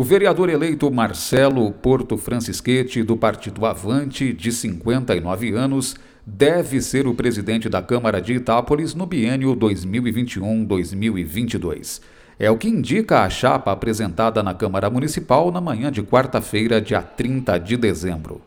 [0.00, 7.12] O vereador eleito Marcelo Porto Francisquete, do Partido Avante, de 59 anos, deve ser o
[7.12, 12.00] presidente da Câmara de Itápolis no biênio 2021-2022.
[12.38, 17.02] É o que indica a chapa apresentada na Câmara Municipal na manhã de quarta-feira, dia
[17.02, 18.40] 30 de dezembro.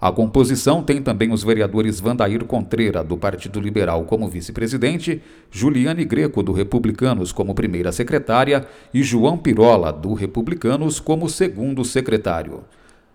[0.00, 6.42] A composição tem também os vereadores Vandair Contreira, do Partido Liberal, como vice-presidente, Juliane Greco,
[6.42, 12.64] do Republicanos, como primeira secretária, e João Pirola, do Republicanos, como segundo secretário.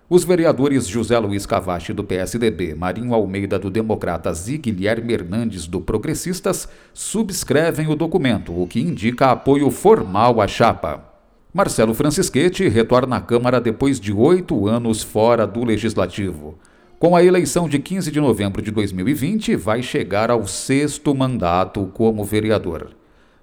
[0.09, 5.79] Os vereadores José Luiz Cavache, do PSDB, Marinho Almeida, do Democratas e Guilherme Hernandes, do
[5.79, 11.05] Progressistas, subscrevem o documento, o que indica apoio formal à chapa.
[11.53, 16.57] Marcelo Francisquete retorna à Câmara depois de oito anos fora do Legislativo.
[17.01, 22.23] Com a eleição de 15 de novembro de 2020, vai chegar ao sexto mandato como
[22.23, 22.91] vereador.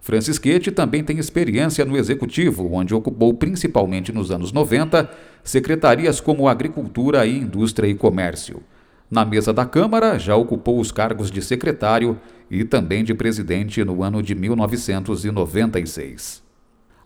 [0.01, 5.11] Francisquete também tem experiência no executivo, onde ocupou principalmente nos anos 90
[5.43, 8.63] secretarias como Agricultura e Indústria e Comércio.
[9.11, 12.17] Na mesa da Câmara, já ocupou os cargos de secretário
[12.49, 16.47] e também de presidente no ano de 1996.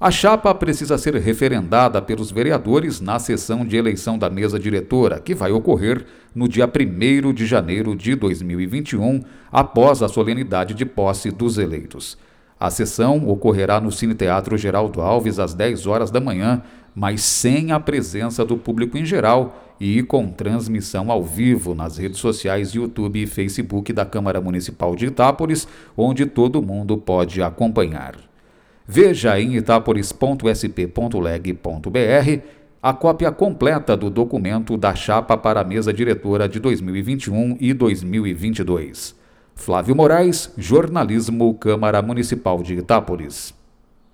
[0.02, 5.32] A chapa precisa ser referendada pelos vereadores na sessão de eleição da mesa diretora, que
[5.32, 9.20] vai ocorrer no dia 1 de janeiro de 2021,
[9.52, 12.18] após a solenidade de posse dos eleitos.
[12.58, 17.70] A sessão ocorrerá no Cine Teatro Geraldo Alves às 10 horas da manhã, mas sem
[17.70, 23.22] a presença do público em geral e com transmissão ao vivo nas redes sociais YouTube
[23.22, 28.31] e Facebook da Câmara Municipal de Itápolis, onde todo mundo pode acompanhar.
[28.94, 32.42] Veja em itaporis.sp.leg.br
[32.82, 39.16] a cópia completa do documento da chapa para a mesa diretora de 2021 e 2022.
[39.54, 43.54] Flávio Moraes, Jornalismo, Câmara Municipal de Itápolis.